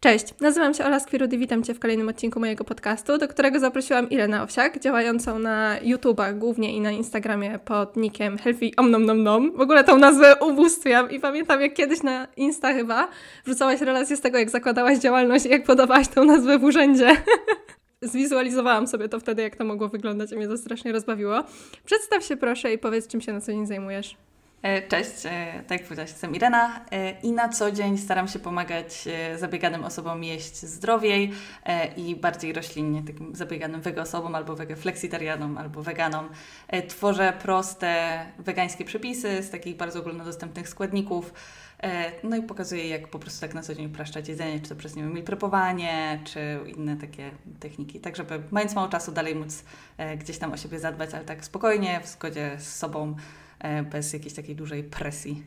[0.00, 4.10] Cześć, nazywam się Ola Skwirudy, witam Cię w kolejnym odcinku mojego podcastu, do którego zaprosiłam
[4.10, 9.52] Irenę Owsiak, działającą na YouTubach głównie i na Instagramie pod nickiem Healthy Omnomnomnom.
[9.56, 13.08] W ogóle tą nazwę ubóstwiam i pamiętam jak kiedyś na Insta chyba
[13.44, 17.16] wrzucałaś relację z tego, jak zakładałaś działalność i jak podawałaś tą nazwę w urzędzie.
[18.02, 21.44] Zwizualizowałam sobie to wtedy, jak to mogło wyglądać i mnie to strasznie rozbawiło.
[21.84, 24.16] Przedstaw się proszę i powiedz, czym się na co dzień zajmujesz.
[24.62, 28.38] E, cześć, e, tak jak powiedziałaś, jestem Irena e, i na co dzień staram się
[28.38, 31.32] pomagać zabieganym osobom jeść zdrowiej
[31.96, 36.28] i bardziej roślinnie, takim zabieganym wege osobom albo wege flexitarianom albo weganom.
[36.88, 41.32] Tworzę proste wegańskie przepisy z takich bardzo ogólnodostępnych składników.
[42.22, 44.96] No i pokazuję, jak po prostu tak na co dzień upraszczać jedzenie, czy to przez,
[44.96, 47.30] nie wiem, prepowanie, czy inne takie
[47.60, 49.64] techniki, tak żeby mając mało czasu dalej móc
[50.18, 53.16] gdzieś tam o siebie zadbać, ale tak spokojnie, w zgodzie z sobą,
[53.90, 55.42] bez jakiejś takiej dużej presji.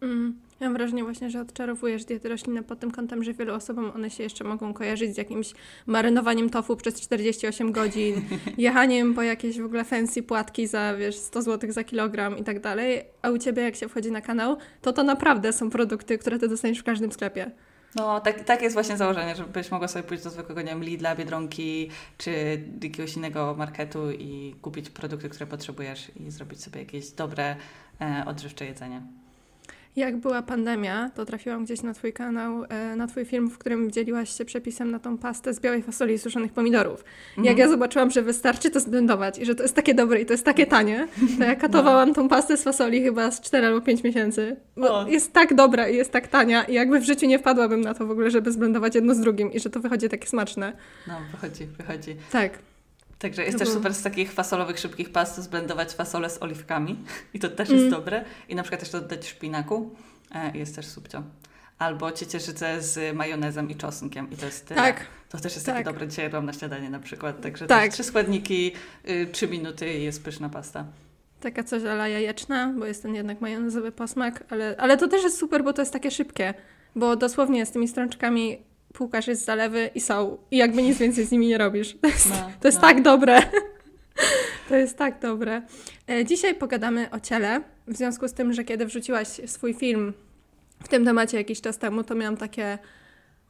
[0.00, 0.34] Mm.
[0.60, 4.10] Ja mam wrażenie właśnie, że odczarowujesz diety roślinne pod tym kątem, że wielu osobom one
[4.10, 5.52] się jeszcze mogą kojarzyć z jakimś
[5.86, 8.14] marynowaniem tofu przez 48 godzin,
[8.58, 12.60] jechaniem po jakieś w ogóle fancy płatki za, wiesz, 100 zł za kilogram i tak
[12.60, 16.38] dalej, a u Ciebie jak się wchodzi na kanał, to to naprawdę są produkty, które
[16.38, 17.50] Ty dostaniesz w każdym sklepie.
[17.94, 21.16] No, tak, tak jest właśnie założenie, żebyś mogła sobie pójść do zwykłego, nie wiem, Lidla,
[21.16, 27.56] Biedronki czy jakiegoś innego marketu i kupić produkty, które potrzebujesz i zrobić sobie jakieś dobre,
[28.00, 29.02] e, odżywcze jedzenie.
[29.96, 33.90] Jak była pandemia, to trafiłam gdzieś na Twój kanał, e, na Twój film, w którym
[33.90, 37.04] dzieliłaś się przepisem na tą pastę z białej fasoli i suszonych pomidorów.
[37.30, 37.58] Jak mhm.
[37.58, 40.44] ja zobaczyłam, że wystarczy to zblendować i że to jest takie dobre i to jest
[40.44, 42.14] takie tanie, to ja katowałam no.
[42.14, 44.56] tą pastę z fasoli chyba z 4 albo 5 miesięcy.
[44.76, 47.94] Bo jest tak dobra i jest tak tania i jakby w życiu nie wpadłabym na
[47.94, 50.72] to w ogóle, żeby zblendować jedno z drugim i że to wychodzi takie smaczne.
[51.08, 52.16] No, wychodzi, wychodzi.
[52.32, 52.58] Tak.
[53.18, 56.98] Także jest też super z takich fasolowych, szybkich past zblendować fasolę z oliwkami
[57.34, 57.90] i to też jest mm.
[57.90, 58.24] dobre.
[58.48, 59.90] I na przykład też dodać szpinaku
[60.34, 61.22] e, jest też subcio.
[61.78, 64.80] Albo ciecierzycę z majonezem i czosnkiem i to jest tyle.
[64.80, 65.06] Tak.
[65.28, 65.74] To też jest tak.
[65.74, 66.08] takie dobre.
[66.08, 67.40] Dzisiaj robiłam na śniadanie na przykład.
[67.40, 67.92] Także tak.
[67.92, 68.72] trzy składniki,
[69.08, 70.84] y, trzy minuty i jest pyszna pasta.
[71.40, 75.38] Taka coś ala jajeczna, bo jest ten jednak majonezowy posmak, ale, ale to też jest
[75.38, 76.54] super, bo to jest takie szybkie.
[76.96, 78.58] Bo dosłownie z tymi strączkami
[78.94, 80.38] płukasz jest zalewy i są.
[80.50, 81.96] I jakby nic więcej z nimi nie robisz.
[82.00, 82.88] To jest, no, to jest no.
[82.88, 83.40] tak dobre.
[84.68, 85.62] To jest tak dobre.
[86.10, 87.60] E, dzisiaj pogadamy o ciele.
[87.86, 90.12] W związku z tym, że kiedy wrzuciłaś swój film
[90.84, 92.78] w tym temacie jakiś czas temu, to miałam takie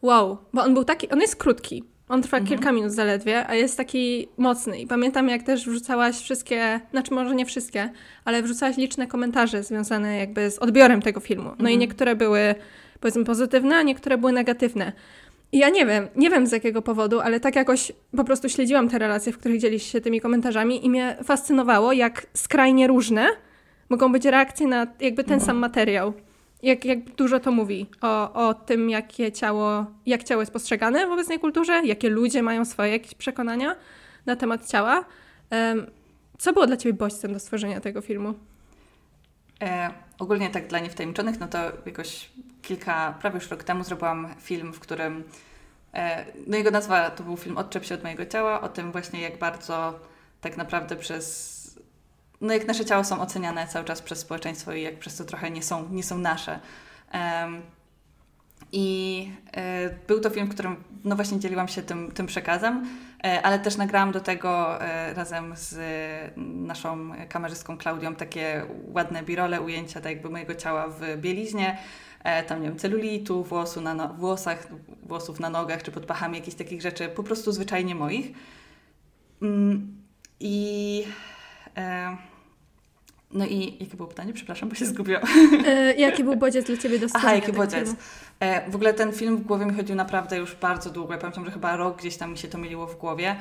[0.03, 1.84] wow, bo on był taki, on jest krótki.
[2.09, 2.49] On trwa mhm.
[2.49, 4.81] kilka minut zaledwie, a jest taki mocny.
[4.81, 7.91] I pamiętam, jak też wrzucałaś wszystkie, znaczy może nie wszystkie,
[8.25, 11.44] ale wrzucałaś liczne komentarze związane jakby z odbiorem tego filmu.
[11.44, 11.71] No mhm.
[11.71, 12.54] i niektóre były
[13.00, 14.93] powiedzmy pozytywne, a niektóre były negatywne.
[15.54, 18.88] I ja nie wiem, nie wiem z jakiego powodu, ale tak jakoś po prostu śledziłam
[18.88, 23.28] te relacje, w których dzielisz się tymi komentarzami i mnie fascynowało, jak skrajnie różne
[23.88, 26.12] mogą być reakcje na jakby ten sam materiał.
[26.62, 31.10] Jak, jak dużo to mówi o, o tym, jakie ciało, jak ciało jest postrzegane w
[31.10, 33.76] obecnej kulturze, jakie ludzie mają swoje jakieś przekonania
[34.26, 35.04] na temat ciała.
[36.38, 38.34] Co było dla Ciebie bodźcem do stworzenia tego filmu?
[39.62, 42.31] E, ogólnie tak dla niewtajemniczonych, no to jakoś
[42.67, 45.25] kilka, prawie już rok temu zrobiłam film, w którym
[45.95, 49.21] e, no jego nazwa to był film Odczep się od mojego ciała, o tym właśnie
[49.21, 50.01] jak bardzo
[50.41, 51.55] tak naprawdę przez
[52.41, 55.51] no jak nasze ciała są oceniane cały czas przez społeczeństwo i jak przez to trochę
[55.51, 56.61] nie są, nie są nasze.
[58.73, 62.87] I e, był to film, w którym no właśnie dzieliłam się tym, tym przekazem,
[63.43, 65.77] ale też nagrałam do tego e, razem z
[66.37, 71.79] naszą kamerzystką Klaudią takie ładne birole, ujęcia tak jakby mojego ciała w bieliźnie,
[72.25, 74.69] E, tam nie wiem, celulitu, włosu na no, włosach,
[75.03, 78.33] włosów na nogach czy pod pachami, jakichś takich rzeczy, po prostu zwyczajnie moich.
[79.43, 79.97] Mm,
[80.41, 81.05] I
[81.77, 82.17] e,
[83.31, 84.33] no i jakie było pytanie?
[84.33, 85.23] Przepraszam, bo się zgubiłam.
[85.67, 87.91] E, jaki był bodziec dla Ciebie do Aha, jaki bodziec.
[87.91, 87.95] E,
[88.69, 91.12] w ogóle ten film w głowie mi chodził naprawdę już bardzo długo.
[91.12, 93.37] Ja pamiętam, że chyba rok gdzieś tam mi się to myliło w głowie.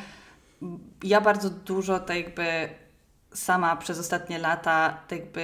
[1.03, 2.69] Ja bardzo dużo tak jakby
[3.33, 5.43] sama przez ostatnie lata tak jakby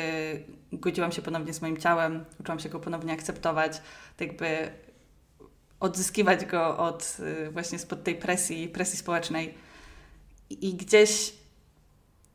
[0.74, 3.82] godziłam się ponownie z moim ciałem, uczyłam się go ponownie akceptować,
[4.18, 4.72] tak jakby
[5.80, 9.54] odzyskiwać go od y, właśnie spod tej presji, presji społecznej.
[10.50, 11.34] I gdzieś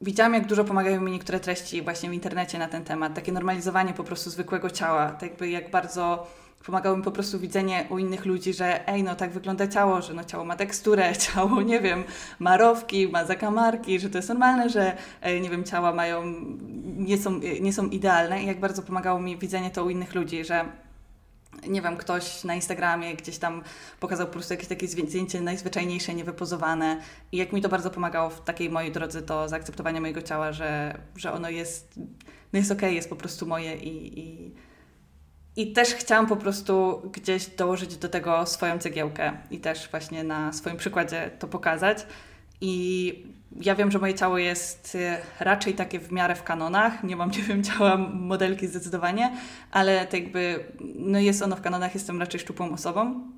[0.04, 3.92] widziałam, jak dużo pomagają mi niektóre treści właśnie w internecie na ten temat, takie normalizowanie
[3.92, 6.26] po prostu zwykłego ciała, tak jakby jak bardzo
[6.66, 10.14] pomagało mi po prostu widzenie u innych ludzi, że ej, no tak wygląda ciało, że
[10.14, 12.04] no ciało ma teksturę, ciało, nie wiem,
[12.38, 14.96] marowki, ma zakamarki, że to jest normalne, że
[15.40, 16.22] nie wiem, ciała mają,
[16.96, 18.42] nie są, nie są idealne.
[18.42, 20.64] I jak bardzo pomagało mi widzenie to u innych ludzi, że
[21.68, 23.62] nie wiem, ktoś na Instagramie gdzieś tam
[24.00, 27.00] pokazał po prostu jakieś takie zdjęcie najzwyczajniejsze, niewypozowane
[27.32, 30.98] i jak mi to bardzo pomagało w takiej mojej drodze to zaakceptowanie mojego ciała, że,
[31.16, 32.00] że ono jest,
[32.52, 34.54] no jest okej, okay, jest po prostu moje i, i
[35.56, 40.52] I też chciałam po prostu gdzieś dołożyć do tego swoją cegiełkę i też właśnie na
[40.52, 42.06] swoim przykładzie to pokazać.
[42.60, 43.26] I
[43.60, 47.04] ja wiem, że moje ciało jest y, raczej takie w miarę w kanonach.
[47.04, 49.36] Nie mam, nie wiem, ciała modelki zdecydowanie,
[49.70, 50.64] ale tak jakby
[50.94, 53.30] no jest ono w kanonach, jestem raczej szczupłą osobą.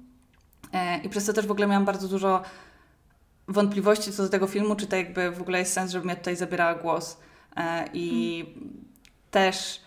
[0.73, 2.43] E, I przez to też w ogóle miałam bardzo dużo
[3.49, 6.37] wątpliwości co do tego filmu, czy to jakby w ogóle jest sens, żebym ja tutaj
[6.37, 7.17] zabierała głos.
[7.57, 8.85] E, I hmm.
[9.31, 9.81] też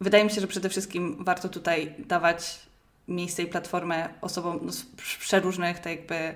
[0.00, 2.68] wydaje mi się, że przede wszystkim warto tutaj dawać
[3.08, 4.84] miejsce i platformę osobom no, z
[5.18, 6.34] przeróżnych, tak jakby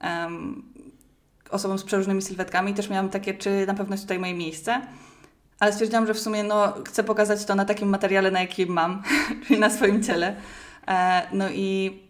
[0.00, 0.62] um,
[1.52, 2.74] osobom z przeróżnymi sylwetkami.
[2.74, 4.80] Też miałam takie, czy na pewno jest tutaj moje miejsce.
[5.60, 9.02] Ale stwierdziłam, że w sumie no, chcę pokazać to na takim materiale, na jakim mam,
[9.46, 10.36] czyli na swoim ciele.
[10.88, 12.00] E, no i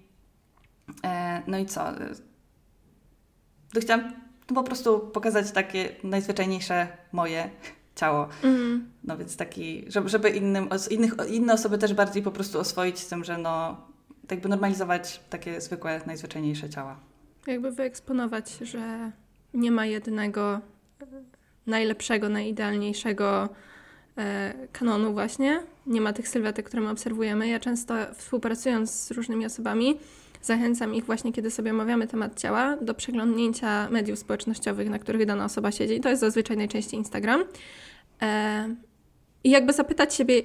[1.04, 1.84] e, no i co?
[3.74, 4.12] To chciałam
[4.54, 7.50] po prostu pokazać takie najzwyczajniejsze moje
[7.94, 8.28] ciało.
[8.42, 8.90] Mm.
[9.04, 13.08] No więc taki, żeby, żeby innym, innych, inne osoby też bardziej po prostu oswoić z
[13.08, 13.76] tym, że no,
[14.30, 17.00] jakby normalizować takie zwykłe, najzwyczajniejsze ciała.
[17.46, 19.12] Jakby wyeksponować, że
[19.54, 20.60] nie ma jednego
[21.00, 21.06] e,
[21.66, 23.48] najlepszego, najidealniejszego
[24.18, 25.62] e, kanonu właśnie.
[25.86, 27.48] Nie ma tych sylwetek, które my obserwujemy.
[27.48, 29.98] Ja często współpracując z różnymi osobami,
[30.42, 35.44] zachęcam ich właśnie, kiedy sobie omawiamy temat ciała, do przeglądnięcia mediów społecznościowych, na których dana
[35.44, 36.00] osoba siedzi.
[36.00, 37.44] To jest zazwyczaj najczęściej Instagram.
[38.22, 38.74] E,
[39.44, 40.42] I jakby zapytać siebie,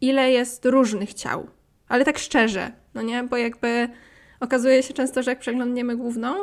[0.00, 1.46] ile jest różnych ciał.
[1.88, 3.22] Ale tak szczerze, no nie?
[3.22, 3.88] Bo jakby
[4.40, 6.34] okazuje się często, że jak przeglądniemy główną,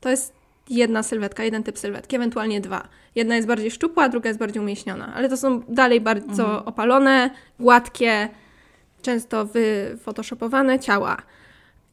[0.00, 2.88] to jest jedna sylwetka, jeden typ sylwetki, ewentualnie dwa.
[3.14, 6.62] Jedna jest bardziej szczupła, druga jest bardziej umieśniona, ale to są dalej bardzo mhm.
[6.64, 7.30] opalone,
[7.60, 8.28] gładkie,
[9.02, 11.16] często wyfotoshopowane ciała.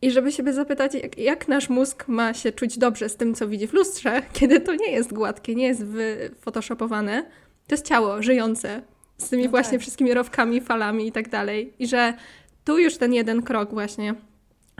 [0.01, 3.47] I żeby siebie zapytać, jak, jak, nasz mózg ma się czuć dobrze z tym, co
[3.47, 7.23] widzi w lustrze, kiedy to nie jest gładkie, nie jest wyfotoshopowane,
[7.67, 8.81] to jest ciało żyjące
[9.17, 9.81] z tymi no właśnie tak.
[9.81, 11.73] wszystkimi rowkami, falami i tak dalej.
[11.79, 12.13] I że
[12.65, 14.15] tu już ten jeden krok właśnie,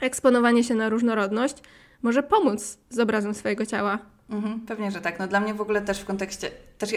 [0.02, 1.56] eksponowanie się na różnorodność,
[2.02, 4.00] może pomóc z obrazem swojego ciała.
[4.30, 5.20] Mhm, pewnie, że tak.
[5.20, 6.92] No dla mnie w ogóle też w kontekście, też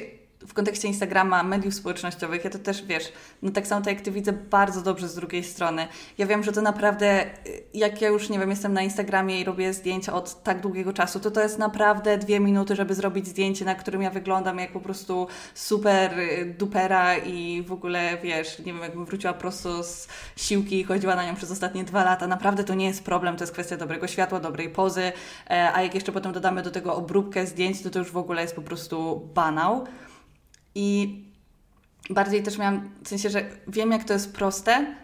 [0.47, 3.13] w kontekście Instagrama, mediów społecznościowych, ja to też wiesz,
[3.43, 5.89] no tak samo tak jak ty widzę bardzo dobrze z drugiej strony.
[6.19, 7.27] Ja wiem, że to naprawdę,
[7.75, 11.21] jak ja już nie wiem, jestem na Instagramie i robię zdjęcia od tak długiego czasu,
[11.21, 14.81] to to jest naprawdę dwie minuty, żeby zrobić zdjęcie, na którym ja wyglądam jak po
[14.81, 20.81] prostu super y, dupera i w ogóle wiesz, nie wiem, jakbym wróciła prosto z siłki
[20.81, 22.27] i chodziła na nią przez ostatnie dwa lata.
[22.27, 25.13] Naprawdę to nie jest problem, to jest kwestia dobrego światła, dobrej pozy,
[25.51, 28.43] e, a jak jeszcze potem dodamy do tego obróbkę zdjęć, to to już w ogóle
[28.43, 29.87] jest po prostu banał.
[30.75, 31.19] I
[32.11, 34.95] bardziej też miałam, w sensie, że wiem, jak to jest proste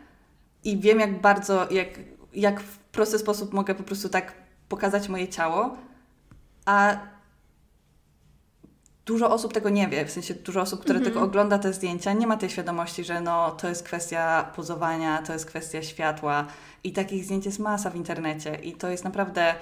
[0.65, 1.89] i wiem, jak bardzo, jak,
[2.35, 4.35] jak w prosty sposób mogę po prostu tak
[4.69, 5.77] pokazać moje ciało,
[6.65, 6.97] a
[9.07, 11.27] dużo osób tego nie wie, w sensie dużo osób, które tylko mhm.
[11.27, 15.47] ogląda te zdjęcia, nie ma tej świadomości, że no, to jest kwestia pozowania, to jest
[15.47, 16.47] kwestia światła
[16.85, 19.55] i takich zdjęć jest masa w internecie i to jest naprawdę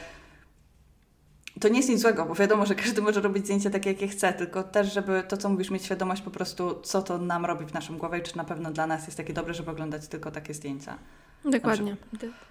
[1.60, 4.32] to nie jest nic złego, bo wiadomo, że każdy może robić zdjęcia takie, jakie chce,
[4.32, 7.75] tylko też, żeby to, co mówisz, mieć świadomość po prostu, co to nam robi w
[7.75, 10.55] naszym głowie i czy na pewno dla nas jest takie dobre, żeby oglądać tylko takie
[10.55, 10.99] zdjęcia.
[11.44, 11.96] Dokładnie.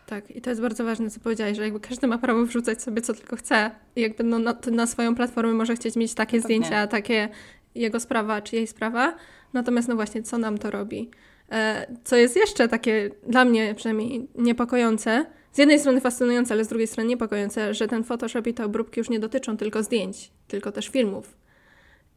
[0.06, 0.32] Tak.
[0.32, 3.14] I to jest bardzo ważne, co powiedziałeś, że jakby każdy ma prawo wrzucać sobie, co
[3.14, 3.72] tylko chce.
[3.96, 6.42] I jakby no, na, na swoją platformę może chcieć mieć takie Pewnie.
[6.42, 7.30] zdjęcia, takie
[7.76, 9.16] jego sprawa, czy jej sprawa.
[9.54, 11.10] Natomiast no właśnie, co nam to robi?
[11.52, 15.26] E, co jest jeszcze takie dla mnie przynajmniej niepokojące,
[15.58, 19.00] z jednej strony fascynujące, ale z drugiej strony niepokojące, że ten Photoshop i te obróbki
[19.00, 21.38] już nie dotyczą tylko zdjęć, tylko też filmów.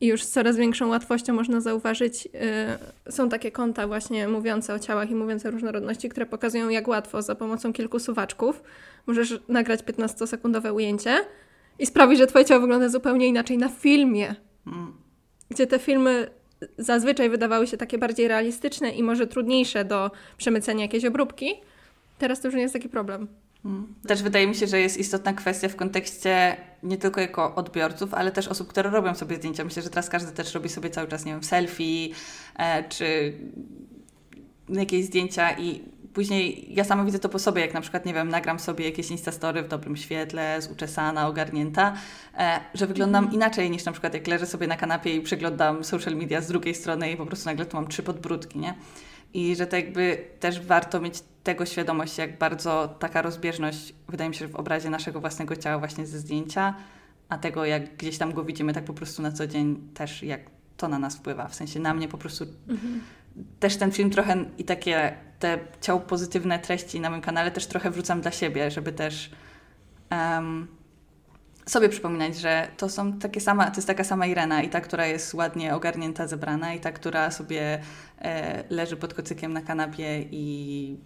[0.01, 4.79] I już z coraz większą łatwością można zauważyć, yy, są takie konta właśnie mówiące o
[4.79, 8.63] ciałach i mówiące o różnorodności, które pokazują, jak łatwo za pomocą kilku suwaczków
[9.07, 11.19] możesz nagrać 15-sekundowe ujęcie
[11.79, 14.35] i sprawić, że twoje ciało wygląda zupełnie inaczej na filmie.
[14.67, 14.93] Mm.
[15.51, 16.31] Gdzie te filmy
[16.79, 21.55] zazwyczaj wydawały się takie bardziej realistyczne i może trudniejsze do przemycenia jakiejś obróbki,
[22.21, 23.29] Teraz to już nie jest taki problem.
[23.63, 23.95] Hmm.
[24.07, 28.33] Też wydaje mi się, że jest istotna kwestia w kontekście nie tylko jako odbiorców, ale
[28.33, 29.65] też osób, które robią sobie zdjęcia.
[29.65, 32.15] Myślę, że teraz każdy też robi sobie cały czas, nie wiem, selfie
[32.57, 33.33] e, czy
[34.69, 35.81] jakieś zdjęcia i
[36.15, 39.11] później ja sama widzę to po sobie, jak na przykład, nie wiem, nagram sobie jakieś
[39.11, 41.95] instastory w dobrym świetle, zuczesana, ogarnięta,
[42.39, 43.35] e, że wyglądam mm.
[43.35, 46.75] inaczej niż na przykład jak leżę sobie na kanapie i przeglądam social media z drugiej
[46.75, 48.75] strony i po prostu nagle tu mam trzy podbródki, nie?
[49.35, 54.37] I że to jakby też warto mieć tego świadomość, jak bardzo taka rozbieżność, wydaje mi
[54.37, 56.75] się, w obrazie naszego własnego ciała właśnie ze zdjęcia,
[57.29, 60.41] a tego, jak gdzieś tam go widzimy tak po prostu na co dzień, też jak
[60.77, 61.49] to na nas wpływa.
[61.49, 63.01] W sensie na mnie po prostu mhm.
[63.61, 67.91] też ten film trochę i takie te ciało pozytywne treści na moim kanale też trochę
[67.91, 69.31] wrzucam dla siebie, żeby też
[70.11, 70.69] um,
[71.71, 75.07] sobie przypominać, że to są takie sama, to jest taka sama Irena i ta, która
[75.07, 77.81] jest ładnie ogarnięta, zebrana i ta, która sobie
[78.19, 80.97] e, leży pod kocykiem na kanapie i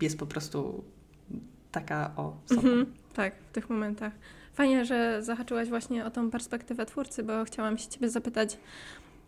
[0.00, 0.84] jest po prostu
[1.72, 2.60] taka o sobą.
[2.60, 4.12] Mhm, tak, w tych momentach.
[4.54, 8.58] Fajnie, że zahaczyłaś właśnie o tą perspektywę twórcy, bo chciałam się Ciebie zapytać,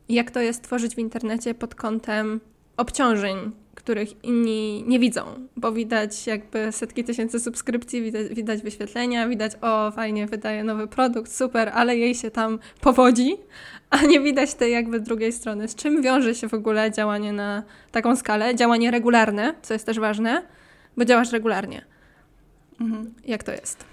[0.08, 2.40] jak to jest tworzyć w internecie pod kątem
[2.80, 5.24] obciążeń, których inni nie widzą,
[5.56, 11.32] bo widać jakby setki tysięcy subskrypcji, widać, widać wyświetlenia, widać, o fajnie, wydaje nowy produkt,
[11.32, 13.36] super, ale jej się tam powodzi,
[13.90, 15.68] a nie widać tej jakby drugiej strony.
[15.68, 18.54] Z czym wiąże się w ogóle działanie na taką skalę?
[18.54, 20.42] Działanie regularne, co jest też ważne,
[20.96, 21.84] bo działasz regularnie.
[22.80, 23.14] Mhm.
[23.24, 23.84] Jak to jest?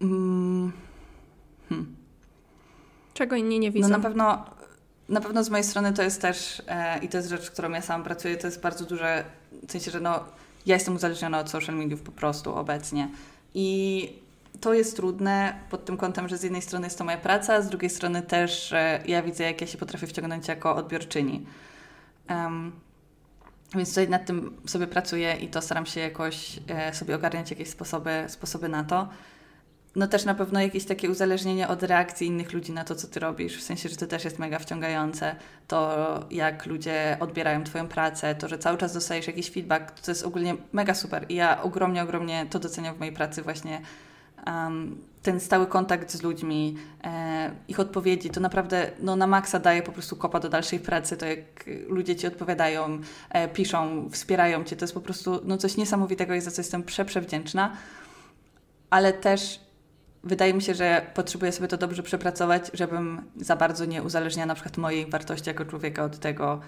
[0.00, 0.72] Mm.
[1.68, 1.96] Hmm.
[3.14, 3.88] Czego inni nie widzą?
[3.88, 4.44] No na pewno,
[5.12, 7.82] na pewno z mojej strony to jest też, e, i to jest rzecz, którą ja
[7.82, 9.24] sama pracuję, to jest bardzo duże,
[9.68, 10.24] w sensie, że no,
[10.66, 13.08] ja jestem uzależniona od social mediów po prostu obecnie.
[13.54, 14.08] I
[14.60, 17.68] to jest trudne pod tym kątem, że z jednej strony jest to moja praca, z
[17.68, 18.74] drugiej strony też
[19.06, 21.46] ja widzę, jak ja się potrafię wciągnąć jako odbiorczyni.
[22.30, 22.72] Um,
[23.74, 27.70] więc tutaj nad tym sobie pracuję i to staram się jakoś e, sobie ogarniać jakieś
[27.70, 29.08] sposoby, sposoby na to
[29.96, 33.20] no też na pewno jakieś takie uzależnienie od reakcji innych ludzi na to, co ty
[33.20, 33.58] robisz.
[33.58, 35.36] W sensie, że to też jest mega wciągające.
[35.68, 40.26] To, jak ludzie odbierają twoją pracę, to, że cały czas dostajesz jakiś feedback, to jest
[40.26, 41.26] ogólnie mega super.
[41.28, 43.80] I ja ogromnie, ogromnie to doceniam w mojej pracy właśnie.
[44.46, 49.82] Um, ten stały kontakt z ludźmi, e, ich odpowiedzi, to naprawdę no, na maksa daje
[49.82, 51.16] po prostu kopa do dalszej pracy.
[51.16, 55.76] To jak ludzie ci odpowiadają, e, piszą, wspierają cię, to jest po prostu no, coś
[55.76, 57.76] niesamowitego i za co jestem prze, przewdzięczna.
[58.90, 59.60] Ale też
[60.24, 64.54] wydaje mi się, że potrzebuję sobie to dobrze przepracować, żebym za bardzo nie uzależniała na
[64.54, 66.60] przykład mojej wartości jako człowieka od tego,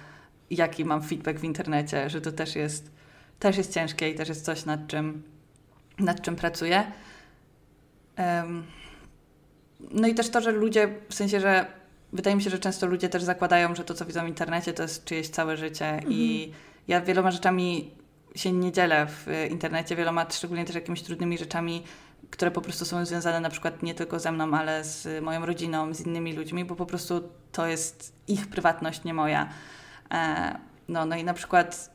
[0.51, 2.91] jaki mam feedback w internecie, że to też jest,
[3.39, 5.23] też jest ciężkie i też jest coś, nad czym,
[5.99, 6.85] nad czym pracuję.
[9.91, 11.67] No i też to, że ludzie, w sensie, że
[12.13, 14.83] wydaje mi się, że często ludzie też zakładają, że to, co widzą w internecie, to
[14.83, 16.13] jest czyjeś całe życie mhm.
[16.13, 16.53] i
[16.89, 17.91] ja wieloma rzeczami
[18.35, 21.83] się nie dzielę w internecie, wieloma, szczególnie też jakimiś trudnymi rzeczami
[22.31, 25.95] które po prostu są związane na przykład nie tylko ze mną, ale z moją rodziną,
[25.95, 29.49] z innymi ludźmi, bo po prostu to jest ich prywatność, nie moja.
[30.11, 31.95] E, no, no i na przykład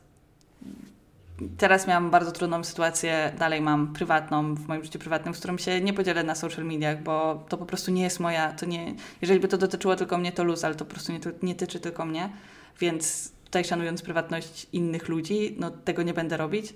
[1.58, 5.80] teraz miałam bardzo trudną sytuację, dalej mam prywatną, w moim życiu prywatnym, z którą się
[5.80, 9.40] nie podzielę na social mediach, bo to po prostu nie jest moja, to nie, jeżeli
[9.40, 12.04] by to dotyczyło tylko mnie, to luz, ale to po prostu nie, nie tyczy tylko
[12.04, 12.30] mnie,
[12.80, 16.74] więc tutaj szanując prywatność innych ludzi, no tego nie będę robić.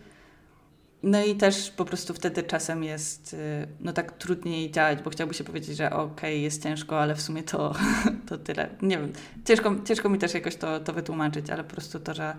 [1.06, 3.36] No i też po prostu wtedy czasem jest y,
[3.80, 7.22] no tak trudniej działać, bo chciałby się powiedzieć, że okej, okay, jest ciężko, ale w
[7.22, 7.74] sumie to,
[8.28, 8.68] to tyle.
[8.82, 9.12] Nie wiem,
[9.44, 12.36] ciężko, ciężko mi też jakoś to, to wytłumaczyć, ale po prostu to, że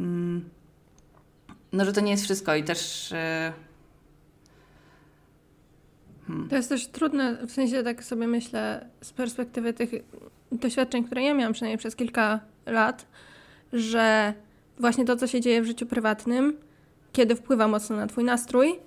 [0.00, 0.50] mm,
[1.72, 3.12] no, że to nie jest wszystko i też...
[3.12, 3.52] Y,
[6.26, 6.48] hmm.
[6.48, 9.90] To jest też trudne, w sensie tak sobie myślę z perspektywy tych
[10.52, 13.06] doświadczeń, które ja miałam przynajmniej przez kilka lat,
[13.72, 14.34] że
[14.78, 16.56] właśnie to, co się dzieje w życiu prywatnym,
[17.12, 18.78] kiedy wpływa mocno na Twój nastrój,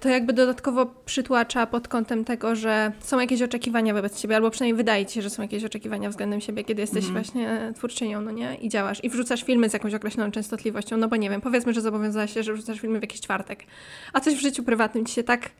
[0.00, 4.76] to jakby dodatkowo przytłacza pod kątem tego, że są jakieś oczekiwania wobec siebie, albo przynajmniej
[4.76, 7.14] wydaje ci się, że są jakieś oczekiwania względem siebie, kiedy jesteś mm.
[7.14, 8.54] właśnie twórczynią, no nie?
[8.54, 9.04] I działasz.
[9.04, 12.42] I wrzucasz filmy z jakąś określoną częstotliwością, no bo nie wiem, powiedzmy, że zobowiązałaś się,
[12.42, 13.64] że wrzucasz filmy w jakiś czwartek,
[14.12, 15.50] a coś w życiu prywatnym ci się tak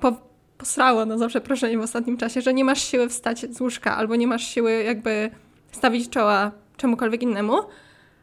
[0.00, 0.16] po,
[0.58, 4.16] posrało, no za przeproszeniem w ostatnim czasie, że nie masz siły wstać z łóżka, albo
[4.16, 5.30] nie masz siły jakby
[5.72, 7.54] stawić czoła czemukolwiek innemu,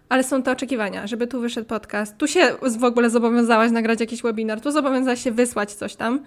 [0.10, 4.22] ale są to oczekiwania, żeby tu wyszedł podcast, tu się w ogóle zobowiązałaś nagrać jakiś
[4.22, 6.20] webinar, tu zobowiązałaś się wysłać coś tam.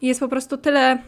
[0.00, 0.98] I jest po prostu tyle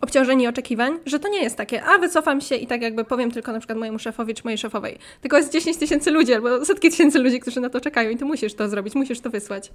[0.00, 3.30] obciążeń i oczekiwań, że to nie jest takie, a wycofam się i tak jakby powiem
[3.30, 4.98] tylko na przykład mojemu szefowi czy mojej szefowej.
[5.20, 8.24] Tylko jest 10 tysięcy ludzi albo setki tysięcy ludzi, którzy na to czekają i ty
[8.24, 9.72] musisz to zrobić, musisz to wysłać.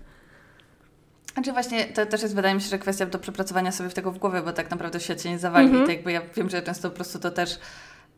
[1.33, 4.11] Znaczy właśnie, to też jest, wydaje mi się, że kwestia do przepracowania sobie w tego
[4.11, 5.67] w głowie, bo tak naprawdę świat się nie zawali.
[5.67, 7.59] I tak jakby ja wiem, że często po prostu to też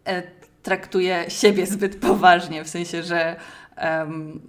[0.08, 0.24] e,
[0.64, 3.36] traktuje siebie zbyt poważnie, w sensie, że
[3.84, 4.42] um,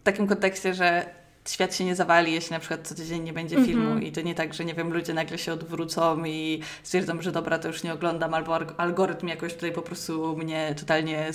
[0.00, 3.64] w takim kontekście, że świat się nie zawali, jeśli na przykład co tydzień nie będzie
[3.64, 4.04] filmu mm -hmm.
[4.04, 7.58] i to nie tak, że nie wiem, ludzie nagle się odwrócą i stwierdzą, że dobra,
[7.58, 11.28] to już nie oglądam, albo algorytm jakoś tutaj po prostu mnie totalnie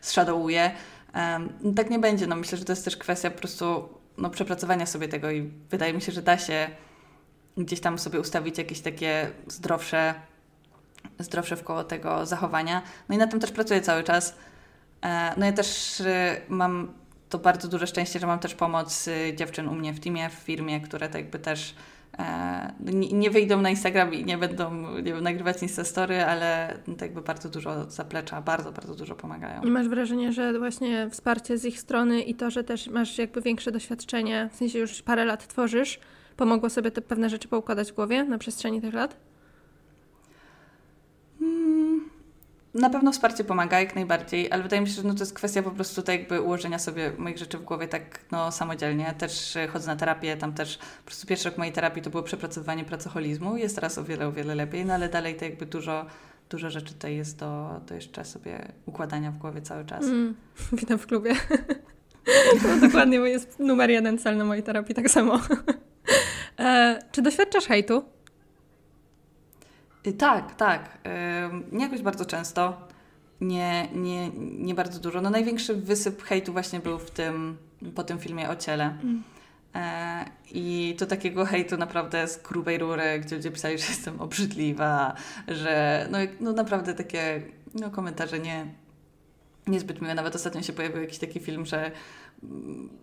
[0.00, 0.70] zshadowuje.
[1.14, 2.26] Um, tak nie będzie.
[2.26, 5.92] No myślę, że to jest też kwestia po prostu no, przepracowania sobie tego i wydaje
[5.92, 6.70] mi się, że da się
[7.56, 10.14] gdzieś tam sobie ustawić jakieś takie zdrowsze
[11.22, 12.82] zdrowsze w koło tego zachowania.
[13.08, 14.34] No i na tym też pracuję cały czas.
[15.02, 16.88] E, no ja też e, mam
[17.28, 20.32] to bardzo duże szczęście, że mam też pomoc e, dziewczyn u mnie w teamie, w
[20.32, 21.74] firmie, które tak jakby też
[23.12, 27.48] nie wyjdą na Instagram i nie będą nie wiem, nagrywać Instastory, ale tak jakby bardzo
[27.48, 29.62] dużo zaplecza, bardzo, bardzo dużo pomagają.
[29.62, 33.72] Masz wrażenie, że właśnie wsparcie z ich strony i to, że też masz jakby większe
[33.72, 36.00] doświadczenie, w sensie już parę lat tworzysz,
[36.36, 39.16] pomogło sobie te pewne rzeczy poukładać w głowie na przestrzeni tych lat?
[42.74, 45.62] Na pewno wsparcie pomaga jak najbardziej, ale wydaje mi się, że no to jest kwestia
[45.62, 49.14] po prostu tak jakby ułożenia sobie moich rzeczy w głowie tak no, samodzielnie.
[49.18, 52.22] Też e, chodzę na terapię, tam też po prostu pierwszy rok mojej terapii to było
[52.22, 53.56] przepracowywanie pracoholizmu.
[53.56, 56.06] Jest teraz o wiele, o wiele lepiej, no ale dalej to jakby dużo,
[56.50, 60.04] dużo rzeczy tutaj jest do, do jeszcze sobie układania w głowie cały czas.
[60.04, 60.34] Mm,
[60.72, 61.34] witam w klubie.
[62.68, 65.40] no, dokładnie, bo jest numer jeden cel na mojej terapii, tak samo.
[66.58, 68.04] e, czy doświadczasz hejtu?
[70.06, 70.98] Y, tak, tak.
[71.72, 72.88] Nie jakoś bardzo często.
[73.40, 75.20] Nie, nie, nie bardzo dużo.
[75.20, 77.56] No największy wysyp hejtu właśnie był w tym,
[77.94, 78.84] po tym filmie o ciele.
[78.84, 79.22] Mm.
[79.74, 85.14] E, I to takiego hejtu naprawdę z grubej rury, gdzie ludzie pisali, że jestem obrzydliwa,
[85.48, 87.42] że no, no naprawdę takie
[87.74, 88.66] no, komentarze nie,
[89.66, 90.14] niezbyt miłe.
[90.14, 91.90] Nawet ostatnio się pojawił jakiś taki film, że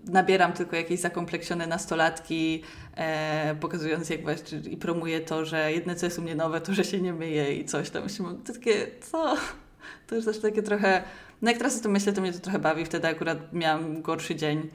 [0.05, 2.63] nabieram tylko jakieś zakompleksione nastolatki,
[2.95, 6.73] e, pokazując jak właśnie i promuję to, że jedne co jest u mnie nowe, to
[6.73, 8.03] że się nie myje i coś tam.
[8.03, 9.35] Myślę, to takie, co?
[10.07, 11.03] To już też takie trochę,
[11.41, 12.85] no jak teraz o tym myślę, to mnie to trochę bawi.
[12.85, 14.69] Wtedy akurat miałam gorszy dzień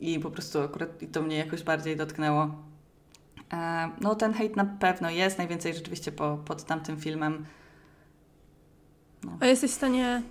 [0.00, 2.54] i po prostu akurat to mnie jakoś bardziej dotknęło.
[3.52, 7.46] E, no ten hejt na pewno jest, najwięcej rzeczywiście po, pod tamtym filmem.
[9.24, 9.38] No.
[9.40, 10.22] A jesteś w stanie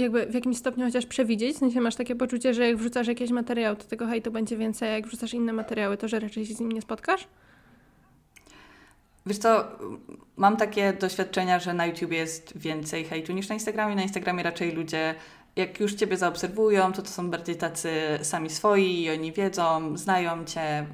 [0.00, 1.56] jakby w jakimś stopniu chociaż przewidzieć?
[1.56, 4.88] W sensie masz takie poczucie, że jak wrzucasz jakiś materiał, to tego hejtu będzie więcej,
[4.88, 7.28] a jak wrzucasz inne materiały, to że raczej się z nim nie spotkasz?
[9.26, 9.64] Wiesz co,
[10.36, 13.94] mam takie doświadczenia, że na YouTube jest więcej hejtu niż na Instagramie.
[13.94, 15.14] Na Instagramie raczej ludzie,
[15.56, 17.90] jak już Ciebie zaobserwują, to to są bardziej tacy
[18.22, 20.86] sami swoi i oni wiedzą, znają Cię.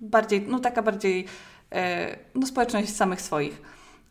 [0.00, 1.26] Bardziej, no taka bardziej,
[1.72, 3.62] e, no społeczność samych swoich.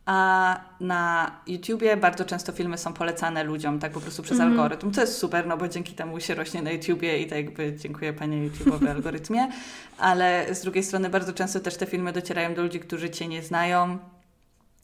[0.09, 4.51] A na YouTubie bardzo często filmy są polecane ludziom, tak po prostu przez mm.
[4.51, 4.91] algorytm.
[4.91, 8.13] To jest super, no bo dzięki temu się rośnie na YouTubie i tak jakby dziękuję
[8.13, 9.49] Panie YouTube'owy algorytmie.
[9.97, 13.43] Ale z drugiej strony bardzo często też te filmy docierają do ludzi, którzy Cię nie
[13.43, 13.97] znają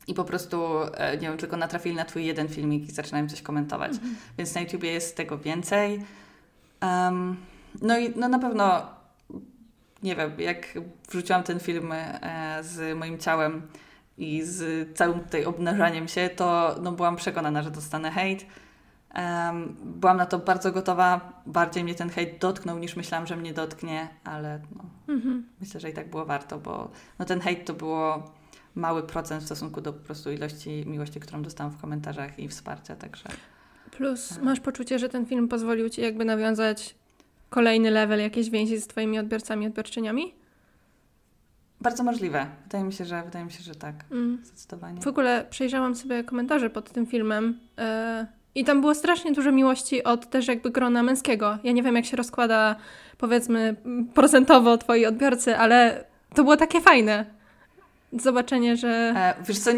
[0.07, 0.63] i po prostu,
[0.93, 3.91] e, nie wiem, tylko natrafili na Twój jeden filmik i zaczynają coś komentować.
[3.91, 4.15] Mm.
[4.37, 6.03] Więc na YouTubie jest tego więcej.
[6.81, 7.37] Um,
[7.81, 8.89] no i no na pewno,
[10.03, 10.67] nie wiem, jak
[11.09, 13.61] wrzuciłam ten film e, z moim ciałem,
[14.17, 18.45] i z całym tutaj obnażaniem się, to no, byłam przekonana, że dostanę hejt.
[19.15, 21.41] Um, byłam na to bardzo gotowa.
[21.45, 25.45] Bardziej mnie ten hejt dotknął niż myślałam, że mnie dotknie, ale no, mhm.
[25.59, 28.31] myślę, że i tak było warto, bo no, ten hejt to było
[28.75, 32.95] mały procent w stosunku do po prostu ilości miłości, którą dostałam w komentarzach i wsparcia,
[32.95, 33.29] także...
[33.91, 36.95] Plus masz poczucie, że ten film pozwolił Ci jakby nawiązać
[37.49, 40.33] kolejny level jakiejś więzi z Twoimi odbiorcami, odbiorczyniami?
[41.85, 42.45] Bardzo możliwe.
[42.63, 43.95] Wydaje mi się, że wydaje mi się, że tak.
[44.11, 44.39] Mm.
[44.43, 45.01] Zdecydowanie.
[45.01, 47.83] W ogóle przejrzałam sobie komentarze pod tym filmem yy,
[48.55, 51.57] i tam było strasznie dużo miłości od też jakby grona męskiego.
[51.63, 52.75] Ja nie wiem, jak się rozkłada
[53.17, 53.75] powiedzmy
[54.13, 56.03] procentowo twoi odbiorcy, ale
[56.35, 57.25] to było takie fajne
[58.21, 59.13] zobaczenie, że...
[59.15, 59.71] E, wiesz co,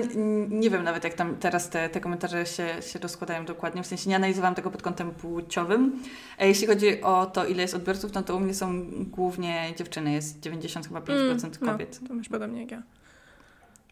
[0.50, 4.10] nie wiem nawet jak tam teraz te, te komentarze się, się rozkładają dokładnie, w sensie
[4.10, 6.00] nie analizowałam tego pod kątem płciowym.
[6.39, 10.12] E, jeśli chodzi o to, ile jest odbiorców, no to u mnie są głównie dziewczyny,
[10.12, 12.00] jest 90 chyba 5% mm, no, kobiet.
[12.02, 12.84] No, to masz podobnie jak ja.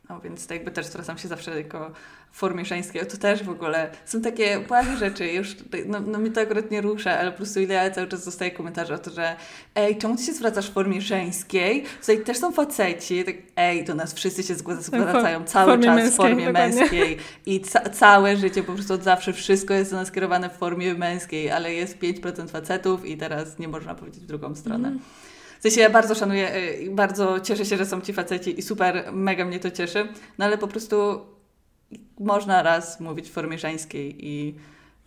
[0.09, 1.91] No więc to jakby też zwracam się zawsze jako
[2.35, 3.07] formie żeńskiej.
[3.07, 5.27] To też w ogóle są takie błahe rzeczy.
[5.27, 8.25] Już, no, no mnie to akurat nie rusza, ale po prostu ile ja cały czas
[8.25, 9.35] dostaję komentarze o to, że
[9.75, 11.83] ej, czemu ty się zwracasz w formie żeńskiej?
[11.99, 13.23] Tutaj też są faceci.
[13.23, 16.77] Tak, ej, do nas wszyscy się zwracają cały czas męskiej, w formie dokładnie.
[16.77, 17.17] męskiej.
[17.45, 20.93] I ca całe życie po prostu od zawsze wszystko jest do nas kierowane w formie
[20.93, 24.87] męskiej, ale jest 5% facetów i teraz nie można powiedzieć w drugą stronę.
[24.87, 24.99] Mm.
[25.65, 29.45] Sensie ja bardzo szanuję y, bardzo cieszę się, że są ci faceci i super, mega
[29.45, 31.21] mnie to cieszy, no ale po prostu
[32.19, 34.55] można raz mówić w formie żeńskiej i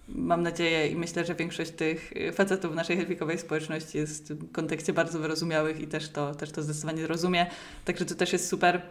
[0.08, 4.92] mam nadzieję i myślę, że większość tych facetów w naszej helwikowej społeczności jest w kontekście
[4.92, 7.46] bardzo wyrozumiałych i też to, też to zdecydowanie rozumie,
[7.84, 8.82] także to też jest super.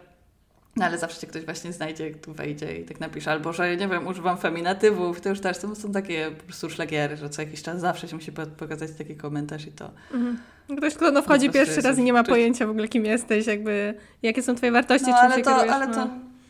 [0.76, 3.30] No ale zawsze cię ktoś właśnie znajdzie, tu wejdzie i tak napisze.
[3.30, 5.20] Albo, że nie wiem, używam feminatywów.
[5.20, 8.16] To już też są, są takie po prostu szlagiery, że co jakiś czas zawsze się
[8.16, 9.90] musi pokazać taki komentarz i to...
[10.14, 10.38] Mhm.
[10.76, 13.94] Ktoś, kto no, wchodzi pierwszy raz i nie ma pojęcia w ogóle, kim jesteś, jakby
[14.22, 15.72] jakie są twoje wartości, no, czym ale się to, kierujesz.
[15.72, 15.94] Ale no.
[15.94, 16.08] to,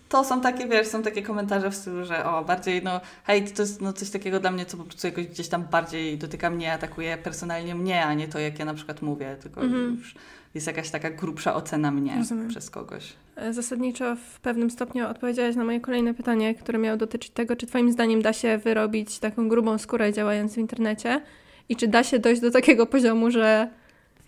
[0.09, 3.62] to są takie, wiesz, są takie komentarze w stylu, że o, bardziej, no hej, to
[3.62, 6.72] jest no, coś takiego dla mnie, co po prostu jakoś gdzieś tam bardziej dotyka mnie,
[6.72, 9.96] atakuje personalnie mnie, a nie to, jak ja na przykład mówię, tylko mhm.
[9.98, 10.14] już
[10.59, 12.49] jest jakaś taka grubsza ocena mnie Rozumiem.
[12.49, 13.12] przez kogoś.
[13.37, 17.66] E, zasadniczo w pewnym stopniu odpowiedziałaś na moje kolejne pytanie, które miało dotyczyć tego, czy
[17.66, 21.21] twoim zdaniem da się wyrobić taką grubą skórę działając w internecie
[21.68, 23.71] i czy da się dojść do takiego poziomu, że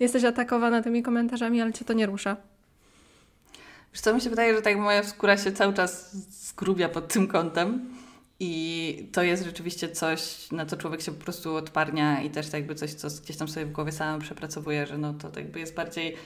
[0.01, 2.37] jesteś atakowana tymi komentarzami, ale cię to nie rusza.
[3.93, 6.17] Wiesz co, mi się wydaje, że tak moja skóra się cały czas
[6.49, 7.81] zgrubia pod tym kątem
[8.41, 12.55] i to jest rzeczywiście coś, na co człowiek się po prostu odparnia i też tak
[12.61, 15.75] jakby coś, co gdzieś tam sobie w głowie samym przepracowuje, że no to jakby jest
[15.75, 16.17] bardziej,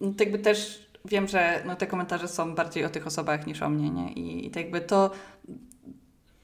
[0.00, 3.62] no tak jakby też wiem, że no te komentarze są bardziej o tych osobach niż
[3.62, 4.12] o mnie, nie?
[4.12, 5.10] I, i tak jakby to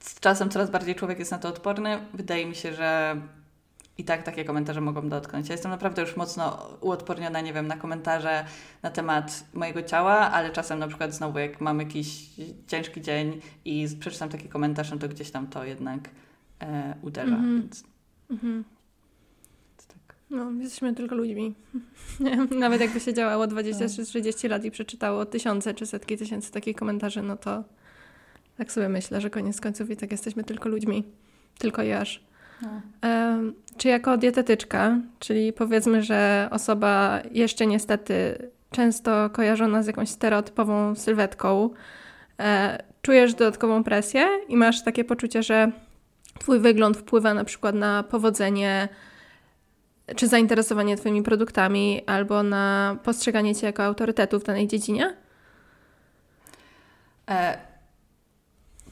[0.01, 1.99] z czasem coraz bardziej człowiek jest na to odporny.
[2.15, 3.21] Wydaje mi się, że
[3.99, 5.49] i tak takie komentarze mogą dotknąć.
[5.49, 8.45] Ja jestem naprawdę już mocno uodporniona, nie wiem, na komentarze
[8.83, 12.31] na temat mojego ciała, ale czasem na przykład znowu jak mam jakiś
[12.67, 16.11] ciężki dzień i przeczytam taki komentarz, no to gdzieś tam to jednak
[16.61, 17.37] e, uderza.
[17.37, 17.61] Mm -hmm.
[17.61, 17.85] Więc...
[18.31, 18.63] Mm -hmm.
[19.89, 20.17] tak.
[20.31, 21.55] No, jesteśmy tylko ludźmi.
[22.51, 26.77] Nawet jakby się działało 20 czy 30 lat i przeczytało tysiące czy setki tysięcy takich
[26.77, 27.65] komentarzy, no to
[28.57, 31.05] tak sobie myślę, że koniec końców i tak jesteśmy tylko ludźmi.
[31.59, 32.28] Tylko i aż.
[33.77, 38.39] Czy jako dietetyczka, czyli powiedzmy, że osoba jeszcze niestety
[38.71, 41.71] często kojarzona z jakąś stereotypową sylwetką,
[42.41, 45.73] e, czujesz dodatkową presję i masz takie poczucie, że
[46.39, 48.89] Twój wygląd wpływa na przykład na powodzenie
[50.17, 55.17] czy zainteresowanie Twoimi produktami, albo na postrzeganie Cię jako autorytetu w danej dziedzinie?
[57.31, 57.59] E,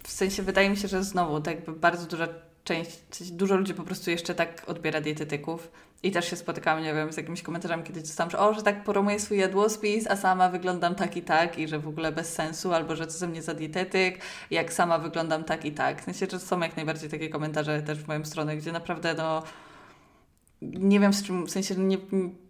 [0.03, 2.29] w sensie wydaje mi się, że znowu tak bardzo duża
[2.67, 5.71] część, dużo ludzi po prostu jeszcze tak odbiera dietetyków.
[6.03, 8.85] I też się spotykałam, nie wiem, z jakimiś komentarzami, kiedy dostałam, że o, że tak
[8.85, 12.73] promuję swój jadłospis, a sama wyglądam tak i tak i że w ogóle bez sensu,
[12.73, 14.19] albo że co ze mnie za dietetyk,
[14.51, 16.01] jak sama wyglądam tak i tak.
[16.01, 19.43] Sensie, że są jak najbardziej takie komentarze też w moją stronę, gdzie naprawdę no
[20.63, 21.99] nie wiem z czym, w sensie nie,